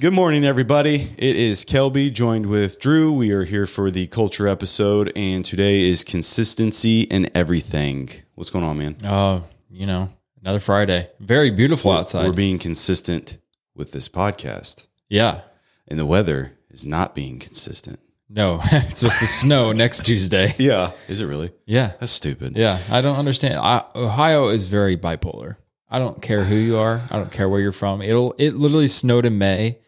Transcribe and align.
Good 0.00 0.12
morning, 0.12 0.44
everybody. 0.44 1.12
It 1.16 1.36
is 1.36 1.64
Kelby 1.64 2.12
joined 2.12 2.46
with 2.46 2.80
Drew. 2.80 3.12
We 3.12 3.30
are 3.30 3.44
here 3.44 3.64
for 3.64 3.92
the 3.92 4.08
culture 4.08 4.48
episode, 4.48 5.12
and 5.14 5.44
today 5.44 5.88
is 5.88 6.02
consistency 6.02 7.08
and 7.12 7.30
everything. 7.32 8.10
What's 8.34 8.50
going 8.50 8.64
on, 8.64 8.76
man? 8.76 8.96
Oh, 9.06 9.44
you 9.70 9.86
know, 9.86 10.10
another 10.42 10.58
Friday. 10.58 11.08
Very 11.20 11.50
beautiful 11.50 11.92
outside. 11.92 12.26
We're 12.26 12.32
being 12.32 12.58
consistent 12.58 13.38
with 13.76 13.92
this 13.92 14.08
podcast, 14.08 14.88
yeah. 15.08 15.42
and 15.86 15.96
the 15.96 16.06
weather 16.06 16.58
is 16.70 16.84
not 16.84 17.14
being 17.14 17.38
consistent. 17.38 18.00
No, 18.28 18.58
it's 18.64 19.00
supposed 19.00 19.20
to 19.20 19.26
snow 19.28 19.70
next 19.70 20.04
Tuesday. 20.04 20.54
Yeah. 20.58 20.90
Is 21.06 21.20
it 21.20 21.26
really? 21.26 21.52
Yeah. 21.66 21.92
That's 22.00 22.12
stupid. 22.12 22.56
Yeah. 22.56 22.80
I 22.90 23.00
don't 23.00 23.16
understand. 23.16 23.54
I, 23.54 23.84
Ohio 23.94 24.48
is 24.48 24.66
very 24.66 24.96
bipolar. 24.96 25.56
I 25.88 26.00
don't 26.00 26.20
care 26.20 26.42
who 26.42 26.56
you 26.56 26.78
are. 26.78 27.00
I 27.10 27.16
don't 27.16 27.30
care 27.30 27.48
where 27.48 27.60
you're 27.60 27.70
from. 27.70 28.02
It'll, 28.02 28.34
it 28.38 28.54
literally 28.54 28.88
snowed 28.88 29.24
in 29.24 29.38
May. 29.38 29.78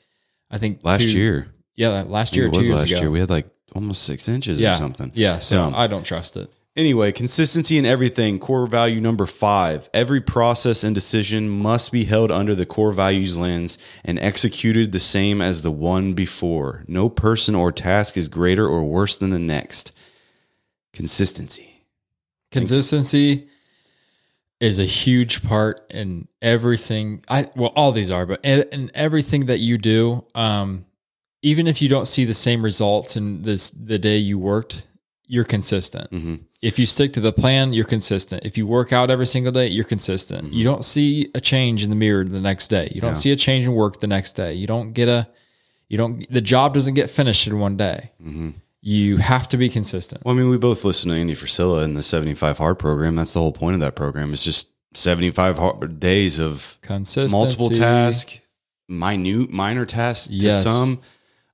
I 0.51 0.59
think 0.59 0.81
Last 0.83 1.11
two- 1.11 1.19
year. 1.19 1.49
Yeah. 1.75 2.05
Last 2.07 2.37
year, 2.37 2.47
it 2.47 2.57
was 2.57 2.67
years 2.69 2.81
last 2.81 2.91
ago. 2.91 3.01
year. 3.03 3.11
We 3.11 3.21
had 3.21 3.31
like 3.31 3.49
almost 3.75 4.05
six 4.05 4.29
inches 4.29 4.59
yeah. 4.59 4.75
or 4.75 4.77
something. 4.77 5.13
Yeah. 5.15 5.39
So 5.41 5.61
Um, 5.63 5.75
I 5.75 5.87
don't 5.87 6.05
trust 6.05 6.37
it. 6.37 6.51
Anyway, 6.77 7.11
consistency 7.11 7.79
in 7.79 7.87
everything. 7.87 8.39
Core 8.39 8.67
value 8.67 9.01
number 9.01 9.25
five. 9.25 9.89
Every 9.95 10.21
process 10.21 10.85
and 10.85 10.95
decision 10.95 11.49
must 11.49 11.91
be 11.91 12.05
held 12.05 12.31
under 12.31 12.55
the 12.55 12.67
core 12.67 12.93
values 12.93 13.37
lens 13.39 13.79
and 14.05 14.19
executed 14.19 14.93
the 14.93 14.99
same 14.99 15.41
as 15.41 15.63
the 15.63 15.71
one 15.71 16.13
before. 16.13 16.85
No 16.87 17.09
person 17.09 17.55
or 17.55 17.73
task 17.73 18.19
is 18.19 18.29
greater 18.29 18.69
or 18.69 18.85
worse 18.85 19.17
than 19.17 19.31
the 19.31 19.39
next. 19.39 19.93
Consistency. 20.93 21.85
Consistency 22.53 23.49
is 24.61 24.79
a 24.79 24.85
huge 24.85 25.43
part 25.43 25.91
in 25.93 26.29
everything. 26.41 27.23
I 27.29 27.49
well, 27.57 27.73
all 27.77 27.93
these 27.93 28.11
are, 28.11 28.25
but 28.27 28.41
in, 28.45 28.63
in 28.73 28.91
everything 28.95 29.47
that 29.47 29.59
you 29.61 29.77
do, 29.79 30.25
um, 30.35 30.87
even 31.43 31.67
if 31.67 31.83
you 31.83 31.89
don't 31.89 32.07
see 32.07 32.25
the 32.25 32.35
same 32.35 32.63
results 32.65 33.17
in 33.17 33.43
this 33.43 33.71
the 33.71 33.99
day 33.99 34.17
you 34.17 34.39
worked, 34.39 34.87
you're 35.27 35.45
consistent. 35.45 36.11
Mhm. 36.11 36.41
If 36.63 36.79
you 36.79 36.87
stick 36.87 37.13
to 37.13 37.21
the 37.21 37.33
plan, 37.33 37.73
you're 37.75 37.85
consistent. 37.85 38.45
If 38.45 38.57
you 38.57 38.67
work 38.67 38.93
out 38.93 39.11
every 39.11 39.27
single 39.27 39.53
day, 39.53 39.69
you're 39.69 39.85
consistent. 39.85 40.53
You 40.53 40.65
don't 40.65 40.85
see 40.85 41.29
a 41.35 41.41
change 41.41 41.85
in 41.85 41.91
the 41.91 41.97
mirror 41.97 42.25
the 42.25 42.41
next 42.41 42.69
day. 42.69 42.91
You 42.95 43.01
don't 43.01 43.11
Yeah. 43.11 43.15
see 43.25 43.33
a 43.33 43.37
change 43.37 43.67
in 43.67 43.73
work 43.75 44.01
the 44.01 44.07
next 44.07 44.33
day. 44.35 44.55
You 44.55 44.67
don't 44.67 44.93
get 44.93 45.09
a, 45.09 45.29
you 45.89 45.99
don't. 45.99 46.27
The 46.33 46.41
job 46.41 46.73
doesn't 46.75 46.95
get 46.95 47.11
finished 47.11 47.47
in 47.47 47.59
one 47.61 47.77
day. 47.77 48.11
You 48.89 49.17
have 49.17 49.49
to 49.49 49.57
be 49.57 49.69
consistent. 49.69 50.25
Well, 50.25 50.33
I 50.33 50.39
mean, 50.39 50.49
we 50.49 50.59
both 50.59 50.85
listen 50.85 51.11
to 51.11 51.17
Andy 51.17 51.35
Frisella 51.35 51.83
in 51.83 51.95
the 51.95 52.05
75 52.05 52.59
Hard 52.59 52.79
program. 52.79 53.17
That's 53.17 53.33
the 53.33 53.41
whole 53.41 53.51
point 53.51 53.75
of 53.75 53.81
that 53.81 53.97
program. 53.97 54.33
It's 54.33 54.45
just 54.45 54.69
75 54.95 55.59
hard 55.59 55.99
days 55.99 56.39
of 56.39 56.79
Consistency. 56.83 57.37
multiple 57.37 57.69
task, 57.71 58.39
minute, 58.89 59.51
minor 59.51 59.87
tasks 59.87 60.29
to 60.29 60.35
Yes. 60.35 60.63
some. 60.63 61.01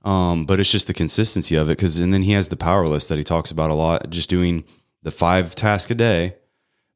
Um, 0.05 0.45
but 0.45 0.61
it's 0.61 0.71
just 0.71 0.89
the 0.89 0.93
consistency 0.93 1.55
of 1.55 1.71
it. 1.71 1.79
Cause, 1.79 1.99
and 2.01 2.13
then 2.13 2.21
he 2.23 2.33
has 2.33 2.49
the 2.49 2.57
power 2.57 2.87
list 2.87 3.09
that 3.09 3.17
he 3.17 3.25
talks 3.25 3.51
about 3.51 3.71
a 3.71 3.75
lot, 3.75 4.11
just 4.11 4.29
doing 4.29 4.65
the 5.03 5.11
five 5.11 5.55
tasks 5.55 5.91
a 5.91 5.95
day, 5.95 6.35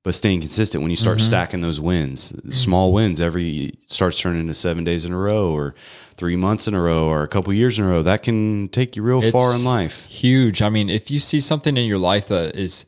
but 0.06 0.14
staying 0.14 0.40
consistent 0.40 0.82
when 0.82 0.90
you 0.92 0.96
start 0.96 1.18
Mm-hmm. 1.18 1.26
stacking 1.26 1.60
those 1.62 1.80
wins, 1.80 2.32
small 2.56 2.92
wins 2.92 3.20
every 3.20 3.74
starts 3.86 4.20
turning 4.20 4.40
into 4.42 4.54
seven 4.54 4.84
days 4.84 5.04
in 5.04 5.12
a 5.12 5.18
row 5.18 5.50
or 5.50 5.74
three 6.16 6.36
months 6.36 6.68
in 6.68 6.74
a 6.74 6.80
row 6.80 7.08
or 7.08 7.24
a 7.24 7.28
couple 7.28 7.52
years 7.52 7.76
in 7.76 7.84
a 7.84 7.88
row. 7.88 8.02
That 8.04 8.22
can 8.22 8.68
take 8.68 8.94
you 8.94 9.02
real 9.02 9.20
far 9.20 9.52
in 9.52 9.64
life. 9.64 10.06
huge. 10.06 10.62
I 10.62 10.68
mean, 10.68 10.88
if 10.90 11.10
you 11.10 11.18
see 11.18 11.40
something 11.40 11.76
in 11.76 11.86
your 11.86 11.98
life 11.98 12.28
that 12.28 12.54
is 12.54 12.86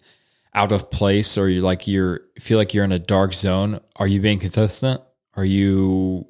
out 0.54 0.70
of 0.70 0.92
place 0.92 1.36
or 1.36 1.48
you 1.48 1.60
like 1.60 1.88
you're 1.88 2.20
feel 2.38 2.56
like 2.56 2.72
you're 2.72 2.84
in 2.84 2.92
a 2.92 3.00
dark 3.00 3.34
zone, 3.34 3.80
are 3.96 4.06
you 4.06 4.20
being 4.20 4.38
consistent? 4.38 5.00
Are 5.34 5.44
you 5.44 6.24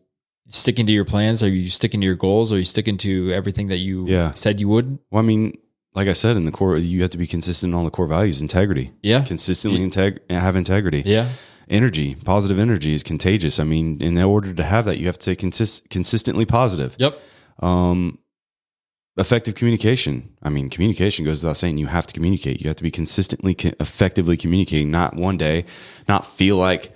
sticking 0.49 0.87
to 0.87 0.93
your 0.93 1.05
plans? 1.05 1.43
Are 1.43 1.51
you 1.51 1.69
sticking 1.69 2.01
to 2.01 2.07
your 2.07 2.17
goals? 2.17 2.51
Are 2.51 2.57
you 2.59 2.65
sticking 2.65 2.97
to 2.99 3.31
everything 3.33 3.69
that 3.69 3.77
you 3.77 4.09
Yeah. 4.09 4.33
said 4.33 4.59
you 4.59 4.69
would? 4.69 4.99
Well, 5.11 5.23
I 5.23 5.27
mean, 5.27 5.53
like 5.99 6.07
I 6.09 6.13
said, 6.15 6.37
in 6.37 6.45
the 6.45 6.53
core, 6.53 6.77
you 6.77 7.01
have 7.03 7.11
to 7.11 7.19
be 7.19 7.27
consistent 7.27 7.75
on 7.75 7.85
the 7.85 7.91
core 7.91 8.07
values, 8.07 8.41
integrity, 8.41 8.93
Yeah. 9.03 9.25
consistently 9.25 9.81
integ- 9.81 10.21
have 10.31 10.55
integrity. 10.57 11.03
Yeah. 11.05 11.27
energy, 11.71 12.15
positive 12.25 12.59
energy 12.59 12.95
is 12.95 13.03
contagious. 13.03 13.59
I 13.61 13.65
mean, 13.65 14.01
in 14.01 14.17
order 14.17 14.55
to 14.55 14.63
have 14.63 14.85
that, 14.87 14.97
you 14.99 15.05
have 15.07 15.19
to 15.19 15.23
stay 15.23 15.37
consist- 15.37 15.91
consistently 15.91 16.47
positive. 16.47 16.97
Yep. 16.99 17.21
Um, 17.61 18.19
effective 19.19 19.55
communication. 19.55 20.31
I 20.43 20.49
mean, 20.49 20.71
communication 20.71 21.25
goes 21.27 21.43
without 21.43 21.57
saying. 21.59 21.77
You 21.77 21.89
have 21.89 22.07
to 22.07 22.15
communicate. 22.15 22.63
You 22.63 22.69
have 22.69 22.77
to 22.77 22.83
be 22.83 22.91
consistently, 22.91 23.55
co- 23.55 23.73
effectively 23.81 24.37
communicating. 24.39 24.91
Not 24.91 25.17
one 25.17 25.37
day, 25.37 25.65
not 26.09 26.25
feel 26.25 26.57
like 26.57 26.93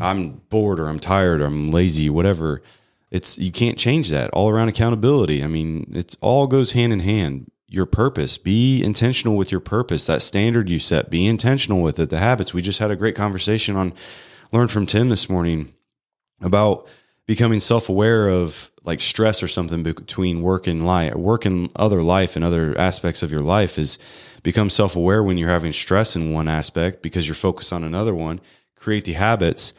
I'm 0.00 0.40
bored 0.48 0.78
or 0.80 0.88
I'm 0.88 0.98
tired 1.00 1.40
or 1.42 1.46
I'm 1.46 1.70
lazy, 1.70 2.08
whatever. 2.08 2.62
It's 3.10 3.36
you 3.38 3.52
can't 3.52 3.76
change 3.78 4.08
that. 4.10 4.30
All 4.30 4.48
around 4.48 4.68
accountability. 4.68 5.42
I 5.44 5.46
mean, 5.48 5.90
it's 5.94 6.16
all 6.22 6.46
goes 6.46 6.72
hand 6.72 6.92
in 6.92 7.00
hand. 7.00 7.50
Your 7.68 7.86
purpose. 7.86 8.38
Be 8.38 8.82
intentional 8.82 9.36
with 9.36 9.50
your 9.50 9.60
purpose. 9.60 10.06
That 10.06 10.22
standard 10.22 10.70
you 10.70 10.78
set. 10.78 11.10
Be 11.10 11.26
intentional 11.26 11.82
with 11.82 11.98
it. 11.98 12.10
The 12.10 12.18
habits. 12.18 12.54
We 12.54 12.62
just 12.62 12.78
had 12.78 12.90
a 12.90 12.96
great 12.96 13.16
conversation 13.16 13.76
on 13.76 13.92
learn 14.52 14.68
from 14.68 14.86
Tim 14.86 15.08
this 15.08 15.28
morning 15.28 15.74
about 16.40 16.86
becoming 17.26 17.60
self-aware 17.60 18.28
of 18.28 18.70
like 18.84 19.00
stress 19.00 19.42
or 19.42 19.48
something 19.48 19.82
between 19.82 20.42
work 20.42 20.66
and 20.66 20.86
life 20.86 21.14
work 21.14 21.44
and 21.44 21.70
other 21.76 22.02
life 22.02 22.36
and 22.36 22.44
other 22.44 22.78
aspects 22.78 23.22
of 23.22 23.30
your 23.30 23.40
life 23.40 23.78
is 23.78 23.98
become 24.42 24.70
self-aware 24.70 25.22
when 25.22 25.36
you're 25.36 25.48
having 25.48 25.72
stress 25.72 26.14
in 26.16 26.32
one 26.32 26.48
aspect 26.48 27.02
because 27.02 27.26
you're 27.26 27.34
focused 27.34 27.72
on 27.72 27.84
another 27.84 28.14
one 28.14 28.40
create 28.76 29.04
the 29.04 29.14
habits 29.14 29.74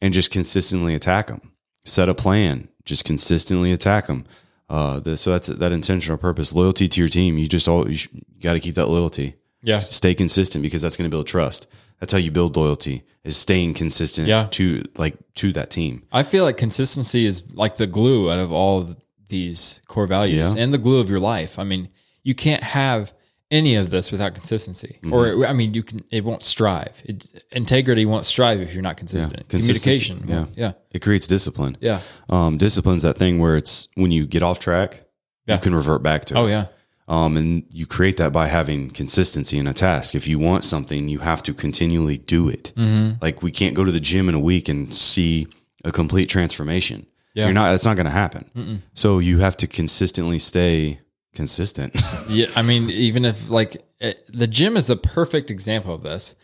and 0.00 0.14
just 0.14 0.30
consistently 0.30 0.94
attack 0.94 1.26
them 1.26 1.52
set 1.84 2.08
a 2.08 2.14
plan 2.14 2.68
just 2.84 3.04
consistently 3.04 3.72
attack 3.72 4.06
them 4.06 4.24
uh, 4.68 5.00
the, 5.00 5.16
so 5.16 5.30
that's 5.30 5.48
that 5.48 5.72
intentional 5.72 6.16
purpose 6.18 6.52
loyalty 6.52 6.88
to 6.88 7.00
your 7.00 7.08
team 7.08 7.36
you 7.38 7.46
just 7.48 7.68
all 7.68 7.90
you, 7.90 7.98
got 8.40 8.54
to 8.54 8.60
keep 8.60 8.74
that 8.74 8.86
loyalty 8.88 9.34
Yeah. 9.62 9.80
stay 9.80 10.14
consistent 10.14 10.62
because 10.62 10.82
that's 10.82 10.96
going 10.96 11.08
to 11.10 11.14
build 11.14 11.26
trust 11.26 11.66
that's 12.00 12.12
how 12.12 12.18
you 12.18 12.30
build 12.30 12.56
loyalty 12.56 13.02
is 13.24 13.36
staying 13.36 13.74
consistent 13.74 14.26
Yeah. 14.28 14.48
to 14.52 14.84
like 14.96 15.16
to 15.36 15.52
that 15.52 15.70
team 15.70 16.02
I 16.12 16.22
feel 16.22 16.44
like 16.44 16.56
consistency 16.56 17.24
is 17.26 17.52
like 17.54 17.76
the 17.76 17.86
glue 17.86 18.30
out 18.30 18.38
of 18.38 18.50
all 18.52 18.80
of 18.80 18.96
these 19.28 19.80
core 19.88 20.06
values 20.06 20.54
Yeah. 20.54 20.62
and 20.62 20.72
the 20.72 20.78
glue 20.78 20.98
of 21.00 21.08
your 21.08 21.20
life. 21.20 21.58
I 21.58 21.64
mean, 21.64 21.88
you 22.22 22.34
can't 22.34 22.62
have 22.62 23.12
any 23.52 23.76
of 23.76 23.90
this 23.90 24.10
without 24.10 24.34
consistency. 24.34 24.98
Mm-hmm. 25.02 25.12
Or 25.12 25.46
I 25.46 25.52
mean, 25.52 25.74
you 25.74 25.82
can 25.84 26.00
it 26.10 26.24
won't 26.24 26.42
strive. 26.42 27.00
It, 27.04 27.26
integrity 27.52 28.04
won't 28.06 28.26
strive 28.26 28.60
if 28.60 28.72
you're 28.74 28.82
not 28.82 28.96
consistent. 28.96 29.48
Consistency, 29.48 30.08
Communication. 30.16 30.48
yeah. 30.56 30.64
Yeah. 30.64 30.72
it 30.90 31.00
creates 31.02 31.26
discipline 31.26 31.76
Yeah. 31.80 32.00
um 32.30 32.58
discipline's 32.58 33.02
that 33.04 33.16
thing 33.16 33.38
where 33.38 33.56
it's 33.56 33.86
when 33.94 34.10
you 34.10 34.26
get 34.26 34.42
off 34.42 34.58
track 34.58 35.04
Yeah. 35.46 35.56
you 35.56 35.60
can 35.60 35.74
revert 35.74 36.02
back 36.02 36.24
to 36.26 36.34
Oh 36.38 36.46
it 36.46 36.50
yeah. 36.50 36.66
um 37.08 37.36
and 37.36 37.64
you 37.70 37.86
create 37.86 38.16
that 38.16 38.32
by 38.32 38.46
having 38.48 38.90
consistency 38.90 39.58
in 39.58 39.66
a 39.66 39.74
task 39.74 40.14
if 40.14 40.26
you 40.26 40.38
want 40.38 40.64
something 40.64 41.08
you 41.08 41.18
have 41.20 41.42
to 41.42 41.52
continually 41.54 42.18
do 42.18 42.48
it 42.48 42.72
Mm-hmm. 42.76 43.22
like 43.24 43.42
we 43.42 43.50
can't 43.50 43.74
go 43.74 43.84
to 43.84 43.92
the 43.92 44.00
gym 44.10 44.28
in 44.30 44.34
a 44.34 44.40
week 44.52 44.68
and 44.68 44.94
see 44.94 45.46
a 45.84 45.92
complete 45.92 46.28
transformation 46.36 47.06
Yeah. 47.34 47.46
you're 47.46 47.54
not 47.60 47.70
that's 47.72 47.84
not 47.84 47.96
going 47.96 48.10
to 48.12 48.18
happen 48.24 48.82
so 48.94 49.18
you 49.28 49.38
have 49.40 49.56
to 49.58 49.66
consistently 49.66 50.38
stay 50.38 51.00
consistent 51.34 51.94
Yeah, 52.28 52.46
I 52.54 52.62
mean, 52.62 52.90
even 52.90 53.24
if 53.24 53.48
like 53.48 53.76
eh, 54.00 54.14
the 54.28 54.46
gym 54.46 54.76
is 54.76 54.90
a 54.90 54.96
perfect 54.96 55.50
example 55.50 55.94
of 55.94 56.02
this, 56.02 56.34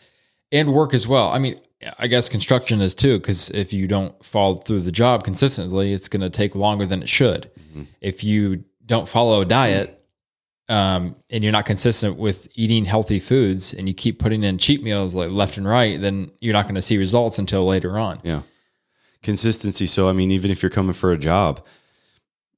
and 0.51 0.73
work 0.73 0.93
as 0.93 1.07
well. 1.07 1.29
I 1.29 1.39
mean, 1.39 1.59
I 1.97 2.07
guess 2.07 2.27
construction 2.27 2.81
is 2.81 2.95
too, 2.95 3.19
because 3.19 3.49
if 3.51 3.71
you 3.71 3.87
don't 3.87 4.23
follow 4.25 4.55
through 4.55 4.81
the 4.81 4.91
job 4.91 5.23
consistently, 5.23 5.93
it's 5.93 6.07
going 6.07 6.21
to 6.21 6.29
take 6.29 6.55
longer 6.55 6.85
than 6.85 7.01
it 7.03 7.09
should. 7.09 7.51
If 8.01 8.23
you 8.23 8.65
don't 8.85 9.07
follow 9.07 9.41
a 9.41 9.45
diet, 9.45 9.95
um, 10.67 11.15
and 11.29 11.43
you're 11.43 11.53
not 11.53 11.65
consistent 11.65 12.17
with 12.17 12.47
eating 12.55 12.83
healthy 12.85 13.19
foods, 13.19 13.73
and 13.73 13.87
you 13.87 13.93
keep 13.93 14.19
putting 14.19 14.43
in 14.43 14.57
cheat 14.57 14.83
meals 14.83 15.15
like 15.15 15.29
left 15.29 15.57
and 15.57 15.67
right, 15.67 15.99
then 16.01 16.31
you're 16.41 16.53
not 16.53 16.65
going 16.65 16.75
to 16.75 16.81
see 16.81 16.97
results 16.97 17.39
until 17.39 17.65
later 17.65 17.97
on. 17.97 18.19
Yeah. 18.23 18.41
Consistency. 19.23 19.87
So 19.87 20.09
I 20.09 20.13
mean, 20.13 20.31
even 20.31 20.51
if 20.51 20.61
you're 20.61 20.69
coming 20.69 20.93
for 20.93 21.11
a 21.11 21.17
job, 21.17 21.65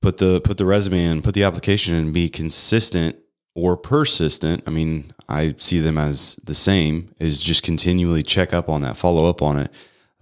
put 0.01 0.17
the 0.17 0.41
put 0.41 0.57
the 0.57 0.65
resume 0.65 1.03
in, 1.03 1.21
put 1.21 1.33
the 1.33 1.43
application 1.43 1.95
in, 1.95 2.11
be 2.11 2.29
consistent 2.29 3.15
or 3.55 3.75
persistent. 3.77 4.63
I 4.65 4.69
mean, 4.69 5.13
I 5.27 5.55
see 5.57 5.79
them 5.79 5.97
as 5.97 6.37
the 6.43 6.53
same, 6.53 7.13
is 7.19 7.41
just 7.41 7.63
continually 7.63 8.23
check 8.23 8.53
up 8.53 8.69
on 8.69 8.81
that, 8.81 8.97
follow 8.97 9.25
up 9.29 9.41
on 9.41 9.59
it. 9.59 9.71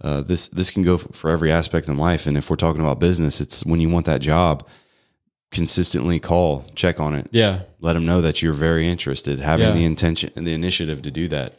Uh, 0.02 0.20
this 0.22 0.48
this 0.48 0.70
can 0.70 0.82
go 0.82 0.96
for 0.98 1.30
every 1.30 1.52
aspect 1.52 1.88
in 1.88 1.96
life. 1.98 2.26
And 2.26 2.36
if 2.36 2.48
we're 2.50 2.56
talking 2.56 2.80
about 2.80 2.98
business, 3.00 3.40
it's 3.40 3.64
when 3.66 3.80
you 3.80 3.88
want 3.90 4.06
that 4.06 4.20
job, 4.20 4.66
consistently 5.50 6.18
call, 6.20 6.64
check 6.74 7.00
on 7.00 7.14
it, 7.14 7.28
Yeah, 7.32 7.60
let 7.80 7.94
them 7.94 8.06
know 8.06 8.20
that 8.20 8.40
you're 8.42 8.52
very 8.52 8.86
interested, 8.88 9.40
having 9.40 9.66
Yeah. 9.66 9.72
the 9.72 9.84
intention 9.84 10.30
and 10.36 10.46
the 10.46 10.52
initiative 10.54 11.02
to 11.02 11.10
do 11.10 11.28
that. 11.28 11.58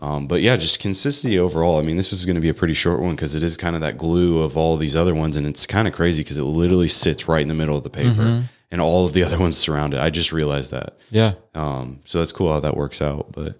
Um, 0.00 0.26
but 0.26 0.40
yeah, 0.40 0.56
just 0.56 0.80
consistency 0.80 1.38
overall. 1.38 1.78
I 1.78 1.82
mean, 1.82 1.96
this 1.98 2.10
was 2.10 2.24
going 2.24 2.36
to 2.36 2.40
be 2.40 2.48
a 2.48 2.54
pretty 2.54 2.72
short 2.72 3.00
one 3.00 3.14
because 3.14 3.34
it 3.34 3.42
is 3.42 3.58
kind 3.58 3.76
of 3.76 3.82
that 3.82 3.98
glue 3.98 4.40
of 4.42 4.56
all 4.56 4.76
these 4.78 4.96
other 4.96 5.14
ones, 5.14 5.36
and 5.36 5.46
it's 5.46 5.66
kind 5.66 5.86
of 5.86 5.92
crazy 5.92 6.22
because 6.22 6.38
it 6.38 6.44
literally 6.44 6.88
sits 6.88 7.28
right 7.28 7.42
in 7.42 7.48
the 7.48 7.54
middle 7.54 7.76
of 7.76 7.82
the 7.82 7.90
paper, 7.90 8.44
and 8.70 8.80
all 8.80 9.04
of 9.04 9.12
the 9.12 9.22
other 9.26 9.38
ones 9.38 9.58
surround 9.58 9.92
it. 9.92 10.00
I 10.00 10.08
just 10.08 10.32
realized 10.32 10.70
that. 10.70 10.96
yeah. 11.10 11.34
Um, 11.54 12.00
so 12.06 12.18
that's 12.20 12.32
cool 12.32 12.50
how 12.50 12.60
that 12.60 12.76
works 12.76 13.02
out. 13.02 13.32
But 13.32 13.56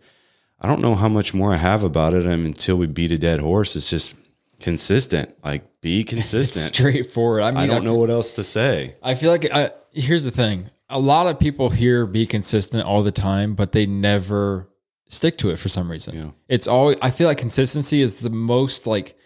I 0.60 0.66
don't 0.66 0.80
know 0.80 0.94
how 0.94 1.08
much 1.10 1.34
more 1.34 1.52
I 1.52 1.56
have 1.58 1.84
about 1.84 2.14
it. 2.14 2.24
I 2.24 2.36
mean, 2.36 2.46
until 2.46 2.76
we 2.76 2.86
beat 2.86 3.12
a 3.12 3.18
dead 3.18 3.40
horse, 3.40 3.76
it's 3.76 3.90
just 3.90 4.16
consistent. 4.60 5.34
Like 5.44 5.64
be 5.82 6.04
consistent. 6.14 6.74
straightforward. 6.74 7.42
I 7.42 7.50
mean, 7.50 7.58
I 7.58 7.66
don't 7.66 7.82
I 7.82 7.84
know 7.84 7.96
what 7.96 8.08
else 8.10 8.32
to 8.32 8.44
say. 8.44 8.94
I 9.02 9.14
feel 9.14 9.30
like 9.30 9.50
I, 9.52 9.72
here's 9.92 10.24
the 10.24 10.30
thing: 10.30 10.70
a 10.88 10.98
lot 10.98 11.26
of 11.26 11.38
people 11.38 11.68
hear 11.68 12.06
"be 12.06 12.26
consistent" 12.26 12.84
all 12.84 13.02
the 13.02 13.12
time, 13.12 13.54
but 13.54 13.72
they 13.72 13.84
never 13.84 14.68
stick 15.10 15.36
to 15.38 15.50
it 15.50 15.56
for 15.56 15.68
some 15.68 15.90
reason. 15.90 16.14
Yeah. 16.16 16.30
It's 16.48 16.66
all 16.66 16.94
I 17.02 17.10
feel 17.10 17.28
like 17.28 17.36
consistency 17.38 18.00
is 18.00 18.20
the 18.20 18.30
most 18.30 18.86
like 18.86 19.16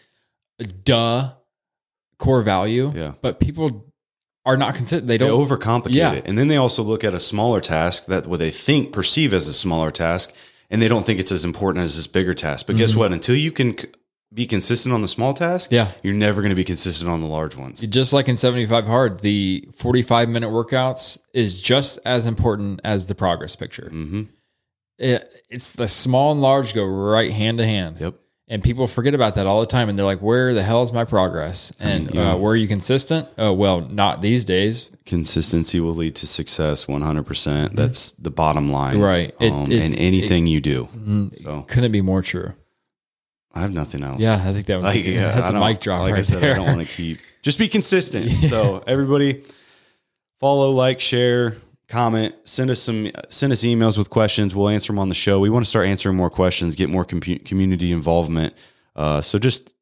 duh 0.84 1.32
core 2.18 2.42
value. 2.42 2.92
Yeah. 2.94 3.14
but 3.22 3.40
people 3.40 3.86
are 4.46 4.56
not 4.56 4.74
consistent. 4.74 5.06
They 5.06 5.16
They 5.16 5.26
don't. 5.26 5.46
overcomplicate 5.48 5.94
Yeah. 5.94 6.12
it. 6.12 6.24
And 6.26 6.36
then 6.36 6.48
they 6.48 6.56
also 6.56 6.82
look 6.82 7.02
at 7.04 7.14
a 7.14 7.20
smaller 7.20 7.60
task 7.60 8.06
that 8.06 8.26
what 8.26 8.38
they 8.40 8.50
think 8.50 8.92
perceive 8.92 9.32
as 9.32 9.48
a 9.48 9.54
smaller 9.54 9.90
task 9.90 10.32
and 10.70 10.80
they 10.82 10.88
don't 10.88 11.04
think 11.06 11.18
it's 11.20 11.32
as 11.32 11.44
important 11.44 11.84
as 11.84 11.96
this 11.96 12.06
bigger 12.06 12.34
task. 12.34 12.66
But 12.66 12.76
guess 12.76 12.94
what? 12.94 13.12
Until 13.12 13.36
you 13.36 13.50
can 13.52 13.76
c- 13.78 13.88
be 14.32 14.46
consistent 14.46 14.92
on 14.94 15.00
the 15.02 15.08
small 15.08 15.32
task, 15.32 15.70
Mm-hmm. 15.70 15.74
Yeah. 15.76 15.88
you're 16.02 16.14
never 16.14 16.40
going 16.42 16.50
to 16.50 16.56
be 16.56 16.64
consistent 16.64 17.08
on 17.10 17.20
the 17.20 17.26
large 17.26 17.56
ones. 17.56 17.80
just 17.82 18.12
like 18.12 18.28
in 18.28 18.36
75 18.36 18.86
hard, 18.86 19.20
the 19.20 19.68
45 19.76 20.28
minute 20.28 20.50
workouts 20.50 21.18
is 21.32 21.60
just 21.60 21.98
as 22.04 22.26
important 22.26 22.80
as 22.84 23.06
the 23.06 23.14
progress 23.14 23.56
picture. 23.56 23.88
hmm 23.90 24.22
It, 24.98 25.44
it's 25.50 25.72
the 25.72 25.88
small 25.88 26.32
and 26.32 26.40
large 26.40 26.74
go 26.74 26.84
right 26.84 27.32
hand 27.32 27.58
to 27.58 27.66
hand. 27.66 27.96
Yep. 28.00 28.14
And 28.46 28.62
people 28.62 28.86
forget 28.86 29.14
about 29.14 29.36
that 29.36 29.46
all 29.46 29.60
the 29.60 29.66
time. 29.66 29.88
And 29.88 29.98
they're 29.98 30.04
like, 30.04 30.20
where 30.20 30.52
the 30.54 30.62
hell 30.62 30.82
is 30.82 30.92
my 30.92 31.04
progress? 31.04 31.72
And 31.80 32.14
yeah. 32.14 32.32
uh, 32.32 32.36
where 32.36 32.52
are 32.52 32.56
you 32.56 32.68
consistent? 32.68 33.26
Oh, 33.38 33.52
well, 33.54 33.80
not 33.80 34.20
these 34.20 34.44
days. 34.44 34.90
Consistency 35.06 35.80
will 35.80 35.94
lead 35.94 36.14
to 36.16 36.26
success 36.26 36.84
100%. 36.84 37.24
percent 37.26 37.74
That's 37.76 38.12
the 38.12 38.30
bottom 38.30 38.70
line. 38.70 38.94
Mm-hmm. 38.94 39.02
Right. 39.02 39.34
It- 39.40 39.52
um, 39.52 39.62
it's- 39.72 39.92
in 39.92 39.98
anything 39.98 40.46
you 40.46 40.60
do. 40.60 40.88
Mm, 40.94 41.42
So 41.42 41.62
Couldn't 41.62 41.84
it 41.84 41.92
be 41.92 42.02
more 42.02 42.20
true? 42.22 42.52
I 43.54 43.60
have 43.60 43.72
nothing 43.72 44.02
else. 44.02 44.20
Yeah, 44.20 44.34
I 44.44 44.52
think 44.52 44.66
that 44.66 44.76
was 44.80 44.94
Like, 44.94 45.04
yeah, 45.06 45.32
that's 45.34 45.50
I 45.50 45.56
a 45.56 45.60
mic 45.60 45.80
drop 45.80 46.02
Like 46.02 46.12
right 46.12 46.18
I 46.18 46.22
said, 46.22 46.42
there. 46.42 46.52
I 46.52 46.56
don't 46.56 46.66
want 46.66 46.86
to 46.86 46.92
keep. 46.92 47.18
Just 47.42 47.58
be 47.58 47.68
consistent. 47.68 48.30
So 48.50 48.82
everybody, 48.86 49.44
follow, 50.40 50.70
like, 50.70 51.00
share, 51.00 51.56
comment, 51.94 52.34
send 52.42 52.70
us 52.70 52.82
some, 52.82 53.08
send 53.28 53.52
us 53.52 53.62
emails 53.62 53.96
with 53.96 54.10
questions. 54.10 54.52
We'll 54.52 54.68
answer 54.68 54.92
them 54.92 54.98
on 54.98 55.08
the 55.08 55.14
show. 55.14 55.38
We 55.38 55.48
want 55.48 55.64
to 55.64 55.70
start 55.70 55.86
answering 55.86 56.16
more 56.16 56.28
questions, 56.28 56.74
get 56.74 56.90
more 56.90 57.04
compu- 57.04 57.44
community 57.44 57.92
involvement. 57.92 58.52
Uh, 58.96 59.20
so 59.20 59.38
just 59.38 59.72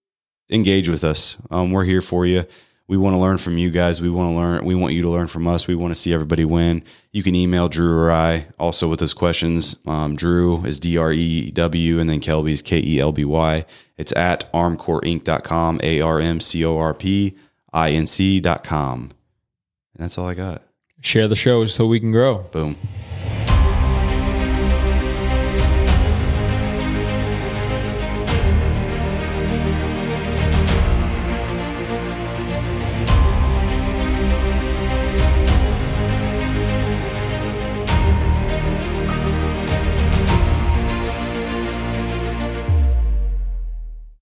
engage 0.50 0.90
with 0.90 1.04
us. 1.04 1.38
Um, 1.50 1.72
we're 1.72 1.84
here 1.84 2.02
for 2.02 2.26
you. 2.26 2.44
We 2.86 2.98
want 2.98 3.14
to 3.14 3.18
learn 3.18 3.38
from 3.38 3.56
you 3.56 3.70
guys. 3.70 4.02
We 4.02 4.10
want 4.10 4.28
to 4.28 4.34
learn. 4.34 4.64
We 4.66 4.74
want 4.74 4.92
you 4.92 5.00
to 5.00 5.08
learn 5.08 5.26
from 5.26 5.48
us. 5.48 5.66
We 5.66 5.74
want 5.74 5.94
to 5.94 5.98
see 5.98 6.12
everybody 6.12 6.44
win. 6.44 6.84
You 7.12 7.22
can 7.22 7.34
email 7.34 7.70
Drew 7.70 7.98
or 7.98 8.10
I 8.10 8.46
also 8.58 8.88
with 8.88 9.00
those 9.00 9.14
questions. 9.14 9.76
Um, 9.86 10.14
Drew 10.14 10.62
is 10.66 10.78
D 10.78 10.98
R 10.98 11.12
E 11.12 11.50
W 11.52 11.98
and 11.98 12.10
then 12.10 12.20
Kelby 12.20 12.52
is 12.52 12.60
K 12.60 12.78
E 12.84 13.00
L 13.00 13.12
B 13.12 13.24
Y. 13.24 13.64
It's 13.96 14.12
at 14.14 14.52
armcorpinc.com, 14.52 15.80
A 15.82 16.00
R 16.02 16.20
M 16.20 16.40
C 16.40 16.62
O 16.66 16.76
R 16.76 16.92
P 16.92 17.38
I 17.72 17.90
N 17.90 18.06
C.com. 18.06 19.00
And 19.94 20.04
that's 20.04 20.18
all 20.18 20.28
I 20.28 20.34
got. 20.34 20.62
Share 21.02 21.26
the 21.26 21.36
show 21.36 21.66
so 21.66 21.84
we 21.86 21.98
can 21.98 22.12
grow. 22.12 22.38
Boom. 22.52 22.76